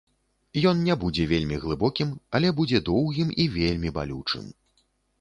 [0.71, 4.53] Ён не будзе вельмі глыбокім, але будзе доўгім і вельмі балючым.